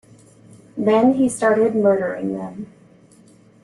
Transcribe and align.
Then 0.77 1.13
he 1.13 1.29
started 1.29 1.75
murdering 1.75 2.33
them. 2.35 2.71